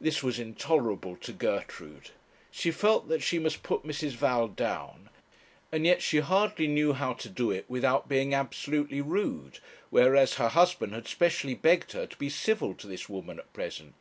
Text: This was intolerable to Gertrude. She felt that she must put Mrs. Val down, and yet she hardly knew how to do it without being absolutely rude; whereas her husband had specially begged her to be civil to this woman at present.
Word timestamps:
This 0.00 0.22
was 0.22 0.38
intolerable 0.38 1.16
to 1.16 1.32
Gertrude. 1.32 2.10
She 2.52 2.70
felt 2.70 3.08
that 3.08 3.24
she 3.24 3.40
must 3.40 3.64
put 3.64 3.82
Mrs. 3.82 4.12
Val 4.12 4.46
down, 4.46 5.08
and 5.72 5.84
yet 5.84 6.00
she 6.00 6.20
hardly 6.20 6.68
knew 6.68 6.92
how 6.92 7.14
to 7.14 7.28
do 7.28 7.50
it 7.50 7.64
without 7.66 8.08
being 8.08 8.32
absolutely 8.34 9.00
rude; 9.00 9.58
whereas 9.90 10.34
her 10.34 10.50
husband 10.50 10.92
had 10.94 11.08
specially 11.08 11.54
begged 11.54 11.90
her 11.90 12.06
to 12.06 12.16
be 12.18 12.30
civil 12.30 12.72
to 12.74 12.86
this 12.86 13.08
woman 13.08 13.40
at 13.40 13.52
present. 13.52 13.94